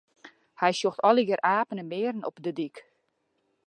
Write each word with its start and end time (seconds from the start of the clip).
Hy 0.59 0.71
sjocht 0.77 1.03
allegear 1.09 1.43
apen 1.59 1.79
en 1.81 1.91
bearen 1.93 2.27
op 2.29 2.35
'e 2.37 2.51
dyk. 2.57 2.77